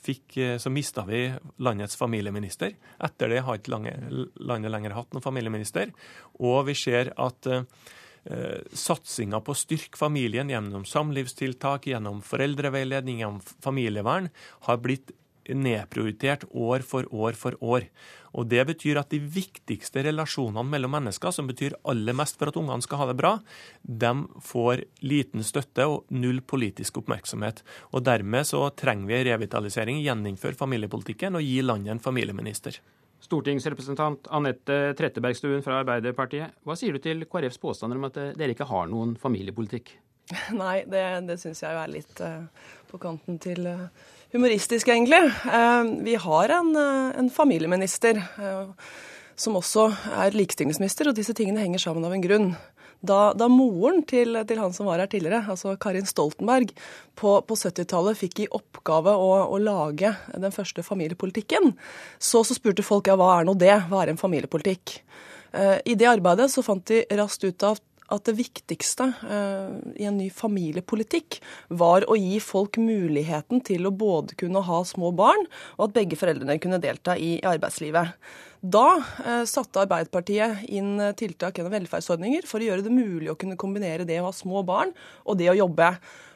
fikk, 0.04 0.36
eh, 0.36 0.58
så 0.58 0.70
mista 0.70 1.04
vi 1.08 1.32
landets 1.58 1.96
familieminister. 1.96 2.74
Etter 3.00 3.28
det 3.32 3.42
har 3.44 3.58
ikke 3.58 3.72
landet 3.72 4.70
lenger 4.70 4.96
hatt 4.96 5.12
noen 5.12 5.24
familieminister. 5.24 5.92
Og 6.40 6.66
vi 6.68 6.74
ser 6.74 7.12
at 7.16 7.48
uh, 8.30 8.60
satsinga 8.72 9.40
på 9.44 9.54
å 9.54 9.58
styrke 9.58 10.00
familien 10.00 10.52
gjennom 10.52 10.86
samlivstiltak, 10.88 11.88
gjennom 11.90 12.22
foreldreveiledning, 12.24 13.22
gjennom 13.22 13.42
familievern, 13.64 14.30
har 14.68 14.82
blitt 14.84 15.14
nedprioritert 15.52 16.46
år 16.50 16.84
for 16.86 17.08
år 17.12 17.36
for 17.36 17.56
år. 17.60 17.88
Og 18.34 18.48
Det 18.48 18.64
betyr 18.66 18.98
at 18.98 19.10
de 19.10 19.20
viktigste 19.20 20.02
relasjonene 20.02 20.66
mellom 20.66 20.90
mennesker, 20.96 21.30
som 21.30 21.46
betyr 21.46 21.76
aller 21.84 22.16
mest 22.16 22.38
for 22.38 22.50
at 22.50 22.56
ungene 22.58 22.82
skal 22.82 22.98
ha 23.02 23.06
det 23.10 23.18
bra, 23.18 23.38
de 23.82 24.12
får 24.42 24.84
liten 25.02 25.44
støtte 25.44 25.86
og 25.86 26.04
null 26.10 26.40
politisk 26.40 26.98
oppmerksomhet. 26.98 27.62
Og 27.92 28.02
Dermed 28.04 28.46
så 28.46 28.66
trenger 28.74 29.06
vi 29.06 29.22
revitalisering, 29.30 30.02
gjeninnføre 30.02 30.58
familiepolitikken 30.58 31.36
og 31.36 31.46
gi 31.46 31.60
landet 31.62 31.94
en 31.94 32.02
familieminister. 32.02 32.80
Stortingsrepresentant 33.24 34.28
Anette 34.34 34.94
Trettebergstuen 34.98 35.64
fra 35.64 35.80
Arbeiderpartiet. 35.82 36.54
Hva 36.64 36.76
sier 36.78 36.94
du 36.94 37.02
til 37.02 37.24
KrFs 37.30 37.60
påstander 37.62 38.00
om 38.00 38.08
at 38.10 38.18
dere 38.36 38.52
ikke 38.52 38.68
har 38.68 38.90
noen 38.90 39.14
familiepolitikk? 39.20 39.94
Nei, 40.62 40.82
det, 40.88 41.04
det 41.28 41.38
syns 41.40 41.64
jeg 41.64 41.72
jo 41.74 41.80
er 41.82 41.92
litt 41.92 42.20
uh, 42.24 42.44
på 42.90 43.00
kanten 43.00 43.40
til 43.42 43.64
uh, 43.68 43.88
humoristisk, 44.36 44.88
egentlig. 44.92 45.20
Vi 46.04 46.14
har 46.20 46.54
en, 46.56 46.70
en 46.74 47.28
familieminister 47.30 48.18
som 49.38 49.58
også 49.58 49.88
er 50.24 50.34
likestillingsminister, 50.34 51.10
og 51.10 51.18
disse 51.18 51.34
tingene 51.38 51.62
henger 51.62 51.82
sammen 51.84 52.06
av 52.06 52.14
en 52.16 52.24
grunn. 52.24 52.48
Da, 53.04 53.20
da 53.36 53.48
moren 53.52 54.02
til, 54.08 54.38
til, 54.48 54.60
han 54.60 54.74
som 54.76 54.88
var 54.88 55.02
her 55.02 55.10
tidligere, 55.12 55.42
altså 55.52 55.74
Karin 55.80 56.08
Stoltenberg, 56.08 56.72
på, 57.18 57.36
på 57.46 57.58
70-tallet 57.60 58.18
fikk 58.18 58.44
i 58.44 58.50
oppgave 58.50 59.12
å, 59.12 59.30
å, 59.46 59.60
lage 59.60 60.14
den 60.32 60.54
første 60.54 60.82
familiepolitikken, 60.86 61.74
så, 62.18 62.42
så 62.42 62.56
spurte 62.56 62.86
folk 62.86 63.10
ja, 63.10 63.18
hva 63.20 63.34
er 63.38 63.48
nå 63.48 63.54
det? 63.60 63.74
Hva 63.90 64.02
er 64.02 64.14
en 64.14 64.20
familiepolitikk? 64.20 64.98
I 65.54 65.94
det 65.94 66.08
arbeidet 66.10 66.48
så 66.50 66.64
fant 66.66 66.82
de 66.90 67.04
raskt 67.14 67.44
ut 67.46 67.62
av 67.62 67.78
at 68.12 68.26
det 68.28 68.36
viktigste 68.36 69.06
eh, 69.24 69.76
i 70.00 70.08
en 70.08 70.18
ny 70.20 70.28
familiepolitikk 70.34 71.38
var 71.72 72.04
å 72.10 72.16
gi 72.18 72.40
folk 72.42 72.76
muligheten 72.80 73.62
til 73.64 73.88
å 73.88 73.94
både 73.94 74.36
kunne 74.40 74.64
ha 74.66 74.82
små 74.88 75.12
barn, 75.16 75.46
og 75.78 75.88
at 75.88 75.96
begge 75.96 76.18
foreldrene 76.20 76.58
kunne 76.62 76.82
delta 76.82 77.16
i 77.16 77.38
arbeidslivet. 77.40 78.12
Da 78.64 78.86
eh, 78.98 79.42
satte 79.48 79.82
Arbeiderpartiet 79.84 80.66
inn 80.72 80.96
tiltak 81.16 81.58
gjennom 81.58 81.74
velferdsordninger 81.76 82.46
for 82.48 82.60
å 82.60 82.68
gjøre 82.68 82.84
det 82.84 82.92
mulig 82.92 83.32
å 83.32 83.38
kunne 83.40 83.60
kombinere 83.60 84.08
det 84.08 84.20
å 84.20 84.28
ha 84.28 84.36
små 84.36 84.64
barn 84.66 84.94
og 85.24 85.40
det 85.40 85.50
å 85.52 85.58
jobbe. 85.64 85.94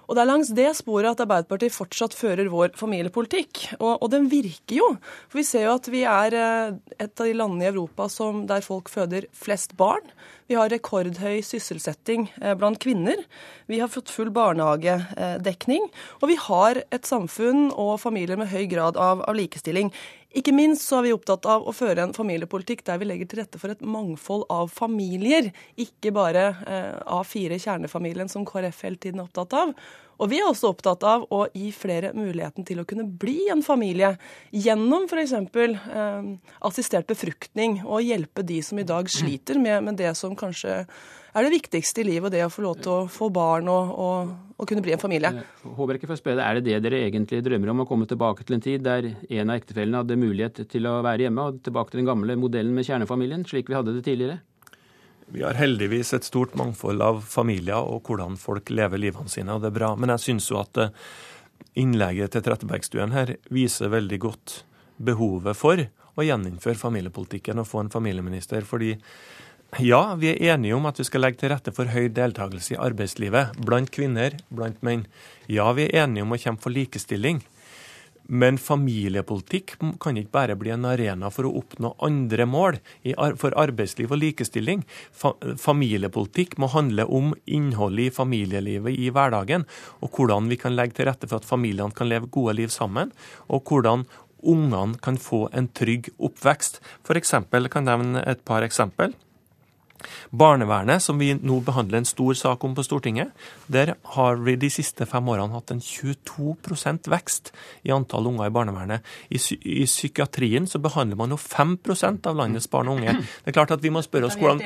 Og 0.08 0.16
Det 0.16 0.22
er 0.22 0.28
langs 0.30 0.50
det 0.56 0.70
sporet 0.78 1.12
at 1.12 1.20
Arbeiderpartiet 1.20 1.74
fortsatt 1.74 2.14
fører 2.16 2.48
vår 2.48 2.72
familiepolitikk. 2.80 3.74
Og, 3.76 3.98
og, 4.00 4.06
den 4.12 4.30
virker 4.32 4.78
jo. 4.78 4.88
For 5.28 5.42
Vi 5.42 5.44
ser 5.44 5.66
jo 5.66 5.74
at 5.76 5.88
vi 5.92 6.00
er 6.08 6.36
eh, 6.36 6.78
et 6.96 7.12
av 7.12 7.28
de 7.28 7.36
landene 7.36 7.66
i 7.66 7.70
Europa 7.74 8.08
som, 8.12 8.46
der 8.48 8.64
folk 8.64 8.88
føder 8.88 9.28
flest 9.36 9.76
barn. 9.76 10.08
Vi 10.48 10.56
har 10.56 10.70
rekordhøy 10.72 11.42
sysselsetting 11.44 12.30
eh, 12.40 12.54
blant 12.56 12.80
kvinner. 12.80 13.20
Vi 13.68 13.82
har 13.82 13.90
fått 13.92 14.08
full 14.08 14.30
barnehagedekning. 14.32 15.90
Og 16.22 16.30
vi 16.30 16.38
har 16.40 16.80
et 16.88 17.08
samfunn 17.08 17.68
og 17.74 17.98
familier 18.00 18.40
med 18.40 18.48
høy 18.48 18.64
grad 18.70 18.96
av, 18.96 19.20
av 19.28 19.36
likestilling. 19.36 19.92
Ikke 20.36 20.54
minst 20.56 20.88
så 20.88 20.98
er 20.98 21.06
vi 21.06 21.12
opptatt 21.16 21.44
av 21.48 21.68
å 21.68 21.72
føre 21.76 22.04
en 22.04 22.16
familiepolitikk 22.16 22.82
der 22.88 23.00
vi 23.00 23.10
legger 23.10 23.28
til 23.28 23.42
rette 23.42 23.60
for 23.60 23.72
et 23.72 23.84
mangfold 23.84 24.46
av 24.52 24.72
familier, 24.72 25.48
ikke 25.80 26.12
bare 26.16 26.50
eh, 26.64 26.98
A4 27.16 27.60
kjernefamilien 27.64 28.28
som 28.32 28.44
KrF 28.48 28.84
hele 28.84 29.00
tiden 29.00 29.20
er 29.20 29.28
opptatt 29.28 29.56
av. 29.56 29.72
Og 30.18 30.30
vi 30.32 30.40
er 30.40 30.48
også 30.48 30.72
opptatt 30.72 31.04
av 31.06 31.26
å 31.34 31.44
gi 31.54 31.70
flere 31.74 32.10
muligheten 32.16 32.66
til 32.66 32.82
å 32.82 32.86
kunne 32.88 33.06
bli 33.06 33.46
en 33.52 33.62
familie 33.62 34.16
gjennom 34.50 35.06
f.eks. 35.06 35.34
Eh, 35.38 36.32
assistert 36.66 37.06
befruktning, 37.10 37.80
og 37.86 38.02
hjelpe 38.02 38.42
de 38.46 38.58
som 38.66 38.80
i 38.80 38.86
dag 38.86 39.08
sliter 39.12 39.60
med, 39.62 39.84
med 39.86 39.98
det 40.00 40.14
som 40.18 40.34
kanskje 40.38 40.82
er 41.38 41.46
det 41.46 41.52
viktigste 41.52 42.02
i 42.02 42.08
livet, 42.08 42.32
det 42.34 42.42
å 42.44 42.50
få 42.50 42.64
lov 42.64 42.78
til 42.82 42.92
å 42.94 43.00
få 43.12 43.28
barn 43.34 43.68
og, 43.70 43.94
og, 43.94 44.34
og 44.58 44.68
kunne 44.68 44.82
bli 44.82 44.94
en 44.96 45.02
familie. 45.02 45.30
Eh, 45.38 45.70
Håbrekke, 45.78 46.08
for 46.08 46.16
å 46.16 46.20
spørre, 46.20 46.42
Er 46.42 46.58
det 46.58 46.66
det 46.66 46.82
dere 46.88 47.04
egentlig 47.06 47.42
drømmer 47.46 47.74
om, 47.74 47.84
å 47.84 47.88
komme 47.88 48.08
tilbake 48.10 48.46
til 48.46 48.58
en 48.58 48.64
tid 48.64 48.84
der 48.86 49.12
en 49.14 49.52
av 49.52 49.60
ektefellene 49.60 50.02
hadde 50.02 50.18
mulighet 50.18 50.62
til 50.72 50.90
å 50.90 50.98
være 51.06 51.28
hjemme, 51.28 51.46
og 51.46 51.62
tilbake 51.62 51.94
til 51.94 52.02
den 52.02 52.10
gamle 52.10 52.38
modellen 52.40 52.74
med 52.74 52.88
kjernefamilien, 52.88 53.46
slik 53.46 53.70
vi 53.70 53.78
hadde 53.78 53.94
det 53.94 54.06
tidligere? 54.08 54.40
Vi 55.32 55.42
har 55.44 55.58
heldigvis 55.58 56.14
et 56.16 56.24
stort 56.24 56.54
mangfold 56.56 57.02
av 57.04 57.20
familier 57.28 57.84
og 57.84 58.08
hvordan 58.08 58.38
folk 58.40 58.70
lever 58.72 59.00
livene 59.02 59.28
sine, 59.28 59.52
og 59.52 59.64
det 59.64 59.72
er 59.72 59.76
bra. 59.76 59.92
Men 59.96 60.14
jeg 60.14 60.24
syns 60.24 60.48
jo 60.48 60.60
at 60.62 60.80
eh, 60.80 60.94
innlegget 61.80 62.32
til 62.32 62.44
Trettebergstuen 62.46 63.12
her 63.12 63.34
viser 63.52 63.92
veldig 63.92 64.20
godt 64.24 64.62
behovet 64.96 65.58
for 65.58 65.84
å 66.18 66.24
gjeninnføre 66.26 66.80
familiepolitikken 66.80 67.60
og 67.60 67.68
få 67.68 67.84
en 67.84 67.92
familieminister. 67.92 68.64
fordi 68.64 68.96
ja, 69.84 70.14
vi 70.16 70.30
er 70.32 70.54
enige 70.54 70.74
om 70.74 70.86
at 70.88 70.98
vi 70.98 71.04
skal 71.04 71.20
legge 71.26 71.42
til 71.42 71.52
rette 71.52 71.74
for 71.76 71.92
høy 71.92 72.08
deltakelse 72.08 72.72
i 72.72 72.80
arbeidslivet 72.80 73.58
blant 73.60 73.90
kvinner, 73.92 74.38
blant 74.48 74.80
menn. 74.82 75.04
Ja, 75.46 75.68
vi 75.76 75.84
er 75.84 76.06
enige 76.06 76.24
om 76.24 76.32
å 76.32 76.40
kjempe 76.40 76.64
for 76.64 76.72
likestilling. 76.72 77.42
Men 78.28 78.58
familiepolitikk 78.60 79.78
kan 80.04 80.18
ikke 80.20 80.34
bare 80.36 80.56
bli 80.60 80.72
en 80.74 80.84
arena 80.84 81.30
for 81.32 81.48
å 81.48 81.54
oppnå 81.62 81.94
andre 82.04 82.44
mål 82.44 82.76
for 83.40 83.56
arbeidsliv 83.56 84.12
og 84.12 84.20
likestilling. 84.20 84.82
Familiepolitikk 85.16 86.58
må 86.60 86.68
handle 86.74 87.06
om 87.08 87.32
innholdet 87.48 88.10
i 88.10 88.14
familielivet 88.14 89.00
i 89.00 89.08
hverdagen, 89.08 89.64
og 90.04 90.12
hvordan 90.12 90.52
vi 90.52 90.60
kan 90.60 90.76
legge 90.76 90.98
til 90.98 91.08
rette 91.08 91.30
for 91.30 91.40
at 91.40 91.48
familiene 91.48 91.96
kan 91.96 92.10
leve 92.10 92.28
gode 92.28 92.58
liv 92.60 92.74
sammen, 92.74 93.14
og 93.48 93.64
hvordan 93.64 94.04
ungene 94.44 95.00
kan 95.02 95.16
få 95.18 95.46
en 95.56 95.70
trygg 95.72 96.12
oppvekst. 96.20 96.82
For 97.06 97.18
eksempel, 97.18 97.72
kan 97.72 97.88
jeg 97.88 97.96
nevne 97.96 98.26
et 98.28 98.44
par 98.44 98.66
eksempel. 98.66 99.16
Barnevernet, 100.30 101.02
som 101.02 101.18
vi 101.20 101.32
nå 101.34 101.60
behandler 101.66 102.02
en 102.02 102.08
stor 102.08 102.36
sak 102.38 102.64
om 102.64 102.74
på 102.76 102.84
Stortinget, 102.86 103.32
der 103.66 103.94
har 104.14 104.38
vi 104.44 104.56
de 104.60 104.70
siste 104.72 105.06
fem 105.08 105.28
årene 105.28 105.56
hatt 105.56 105.72
en 105.74 105.82
22% 105.82 107.10
vekst 107.10 107.52
i 107.88 107.92
antall 107.94 108.28
unger 108.30 108.48
i 108.48 108.54
barnevernet. 108.54 109.06
I, 109.28 109.40
I, 109.58 109.86
psykiatrien 109.88 110.68
så 110.70 110.80
behandler 110.82 111.18
man 111.18 111.34
jo 111.34 111.40
5% 111.40 112.28
av 112.28 112.38
landets 112.38 112.68
barn 112.70 112.92
og 112.92 113.00
unge. 113.00 113.16
Det 113.44 113.52
er 113.52 113.56
klart 113.56 113.74
at 113.74 113.84
Vi 113.88 113.92
må 113.94 114.02
spørre 114.04 114.28
oss 114.28 114.36
hvordan, 114.36 114.60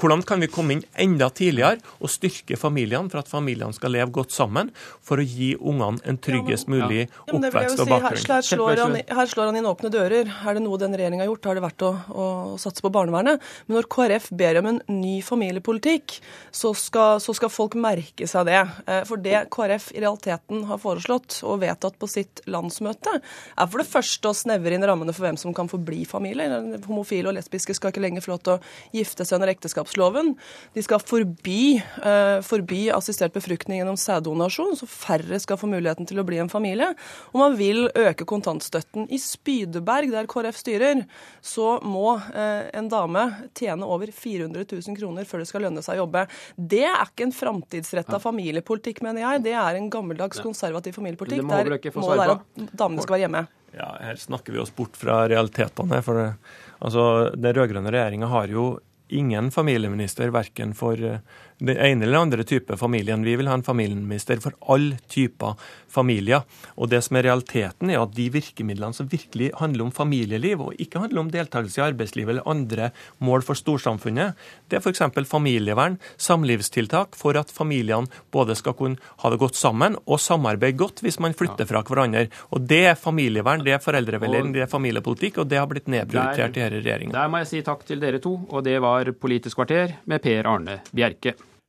hvordan 0.00 0.22
kan 0.26 0.40
vi 0.42 0.48
komme 0.50 0.76
inn 0.76 0.84
enda 0.98 1.28
tidligere 1.30 1.78
og 2.00 2.10
styrke 2.10 2.58
familiene 2.58 3.12
for 3.12 3.20
at 3.20 3.30
familiene 3.30 3.76
skal 3.76 3.94
leve 3.94 4.10
godt 4.14 4.34
sammen, 4.34 4.72
for 5.04 5.20
å 5.20 5.26
gi 5.26 5.52
ungene 5.56 6.02
en 6.08 6.18
tryggest 6.22 6.70
mulig 6.72 7.06
oppvekst 7.30 7.82
og 7.84 7.90
bakgrunn. 7.90 8.24
Her, 8.26 8.42
slår 8.46 8.82
han, 8.82 8.96
her, 8.98 9.30
slår 9.30 9.50
han, 9.50 9.58
inn 9.60 9.68
åpne 9.68 9.90
dører. 9.92 10.30
Er 10.46 10.58
det 10.58 10.64
noe 10.64 10.80
den 10.80 10.96
regjeringa 10.96 11.24
har 11.24 11.30
gjort, 11.30 11.50
har 11.50 11.58
det 11.58 11.64
vært 11.66 11.86
å, 11.86 11.92
å 12.10 12.26
satse 12.60 12.84
på 12.84 12.92
barnevernet. 12.94 13.44
Men 13.66 13.78
når 13.78 13.90
KrF 13.92 14.30
ber 14.36 14.60
om 14.60 14.65
om 14.66 14.72
en 14.74 15.00
ny 15.00 15.16
familiepolitikk, 15.24 16.18
så 16.50 16.74
skal, 16.76 17.22
så 17.24 17.34
skal, 17.36 17.52
folk 17.52 17.78
merke 17.80 18.28
seg 18.28 18.50
det. 18.50 18.60
Eh, 18.86 19.02
for 19.08 19.22
det 19.22 19.46
KrF 19.54 19.92
i 19.94 20.04
realiteten 20.04 20.66
har 20.68 20.82
foreslått 20.82 21.40
og 21.46 21.62
vedtatt 21.64 21.96
på 21.98 22.10
sitt 22.10 22.44
landsmøte, 22.50 23.18
er 23.56 23.70
for 23.70 23.80
det 23.80 23.88
første 23.88 24.30
å 24.30 24.36
snevre 24.36 24.76
inn 24.76 24.86
rammene 24.86 25.14
for 25.16 25.26
hvem 25.26 25.40
som 25.40 25.54
kan 25.56 25.70
forbli 25.70 25.86
bli 25.86 26.04
familie. 26.08 26.48
Homofile 26.86 27.30
og 27.30 27.36
lesbiske 27.36 27.74
skal 27.76 27.92
ikke 27.92 28.02
lenger 28.04 28.24
få 28.24 28.34
lov 28.34 28.42
til 28.44 28.56
å 28.56 28.60
gifte 28.94 29.26
seg 29.26 29.38
under 29.38 29.52
ekteskapsloven. 29.52 30.32
De 30.74 30.84
skal 30.84 31.02
forby, 31.02 31.78
uh, 32.02 32.42
forby 32.46 32.86
assistert 32.94 33.34
befruktning 33.36 33.80
gjennom 33.80 33.98
sæddonasjon, 34.00 34.76
så 34.80 34.88
færre 34.90 35.40
skal 35.42 35.60
få 35.60 35.70
muligheten 35.70 36.08
til 36.08 36.20
å 36.20 36.26
bli 36.26 36.40
en 36.42 36.52
familie. 36.52 36.92
Og 37.32 37.40
man 37.42 37.56
vil 37.58 37.86
øke 37.88 38.26
kontantstøtten. 38.28 39.08
I 39.12 39.20
Spydeberg, 39.22 40.12
der 40.14 40.30
KrF 40.30 40.60
styrer, 40.60 41.04
så 41.44 41.76
må 41.84 42.16
uh, 42.18 42.64
en 42.76 42.90
dame 42.92 43.26
tjene 43.56 43.86
over 43.86 44.12
400 44.12 44.55
200 44.64 44.88
000 44.88 44.98
kroner 45.00 45.28
før 45.28 45.42
det 45.42 45.48
skal 45.50 45.66
lønne 45.66 45.84
seg 45.84 45.98
å 45.98 46.04
jobbe. 46.04 46.24
Det 46.56 46.84
er 46.88 47.04
ikke 47.04 47.26
en 47.28 47.36
framtidsretta 47.36 48.20
familiepolitikk, 48.22 49.02
mener 49.04 49.24
jeg. 49.24 49.44
Det 49.46 49.54
er 49.58 49.78
en 49.78 49.90
gammeldags 49.92 50.40
konservativ 50.44 50.96
familiepolitikk 50.96 51.44
der 51.44 51.70
målet 52.00 52.24
er 52.24 52.34
at 52.38 52.74
damene 52.76 53.04
skal 53.04 53.18
være 53.18 53.26
hjemme. 53.26 53.46
Ja, 53.76 53.90
Her 54.00 54.16
snakker 54.16 54.54
vi 54.54 54.62
oss 54.62 54.72
bort 54.72 54.96
fra 54.96 55.26
realitetene. 55.28 56.02
for 56.02 56.14
det, 56.14 56.28
altså, 56.80 57.30
Den 57.36 57.54
rød-grønne 57.54 57.92
regjeringa 57.92 58.26
har 58.32 58.48
jo 58.48 58.78
ingen 59.08 59.50
familieminister 59.50 60.32
verken 60.34 60.72
for 60.74 60.98
eh, 60.98 61.20
den 61.58 61.78
ene 61.80 62.04
eller 62.04 62.26
andre 62.26 62.44
type 62.44 62.76
familien. 62.76 63.24
Vi 63.24 63.36
vil 63.36 63.48
ha 63.48 63.56
en 63.56 63.64
familieminister 63.64 64.40
for 64.44 64.56
alle 64.68 64.98
typer 65.08 65.56
familier. 65.96 66.44
Og 66.76 66.90
det 66.92 67.00
som 67.06 67.16
er 67.16 67.28
realiteten, 67.30 67.90
er 67.90 68.02
at 68.02 68.14
de 68.16 68.28
virkemidlene 68.34 68.96
som 68.96 69.08
virkelig 69.08 69.52
handler 69.60 69.86
om 69.86 69.94
familieliv, 69.94 70.66
og 70.66 70.82
ikke 70.82 71.00
handler 71.00 71.22
om 71.22 71.30
deltakelse 71.32 71.80
i 71.80 71.86
arbeidslivet 71.86 72.34
eller 72.34 72.50
andre 72.50 72.90
mål 73.24 73.44
for 73.46 73.58
storsamfunnet, 73.58 74.36
det 74.68 74.78
er 74.78 74.84
f.eks. 74.84 75.02
familievern, 75.30 75.98
samlivstiltak 76.20 77.16
for 77.16 77.38
at 77.40 77.52
familiene 77.52 78.10
både 78.34 78.58
skal 78.58 78.76
kunne 78.76 79.00
ha 79.22 79.32
det 79.32 79.40
godt 79.40 79.56
sammen 79.56 79.96
og 80.04 80.20
samarbeide 80.20 80.76
godt 80.76 81.00
hvis 81.04 81.20
man 81.22 81.36
flytter 81.36 81.68
fra 81.68 81.84
hverandre. 81.86 82.26
Og 82.52 82.66
Det 82.66 82.82
er 82.90 82.94
familievern, 83.00 83.64
det 83.64 83.76
er 83.76 83.82
foreldreveiledning, 83.82 84.52
det 84.54 84.66
er 84.66 84.70
familiepolitikk, 84.70 85.40
og 85.40 85.48
det 85.48 85.60
har 85.60 85.68
blitt 85.70 85.88
nedprioritert 85.88 86.56
i 86.56 86.64
denne 86.64 86.82
regjeringa. 86.82 87.16
Der 87.16 87.32
må 87.32 87.40
jeg 87.40 87.52
si 87.54 87.64
takk 87.64 87.86
til 87.88 88.02
dere 88.02 88.20
to, 88.20 88.36
og 88.50 88.64
det 88.66 88.78
var 88.82 89.08
Politisk 89.16 89.56
kvarter 89.56 90.00
med 90.10 90.20
Per 90.22 90.48
Arne 90.50 90.80
Bjerke. 90.92 91.36